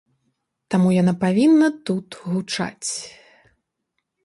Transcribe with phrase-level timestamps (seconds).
[0.75, 2.91] Таму яна павінна тут гучаць.